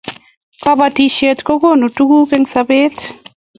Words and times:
kabatishiet 0.63 1.39
kokonu 1.47 1.85
tuguk 1.95 2.29
eng 2.35 2.45
sabet 2.53 2.97